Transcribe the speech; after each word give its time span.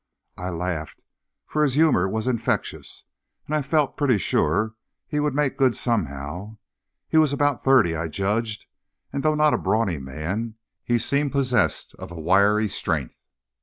I 0.37 0.49
laughed, 0.49 0.99
for 1.45 1.61
his 1.63 1.75
humor 1.75 2.09
was 2.09 2.25
infectious, 2.25 3.03
and 3.45 3.55
I 3.55 3.61
felt 3.61 3.97
pretty 3.97 4.17
sure 4.17 4.73
he 5.05 5.19
would 5.19 5.35
make 5.35 5.57
good 5.59 5.75
somehow. 5.75 6.57
He 7.07 7.19
was 7.19 7.31
about 7.33 7.63
thirty, 7.63 7.95
I 7.95 8.07
judged, 8.07 8.65
and 9.13 9.21
though 9.21 9.35
not 9.35 9.53
a 9.53 9.59
brawny 9.59 9.99
man, 9.99 10.55
he 10.83 10.97
seemed 10.97 11.31
possessed 11.31 11.93
of 11.99 12.11
a 12.11 12.19
wiry 12.19 12.67
strength. 12.67 13.19